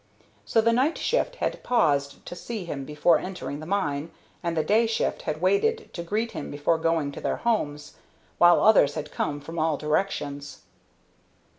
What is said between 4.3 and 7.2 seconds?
and the day shift had waited to greet him before going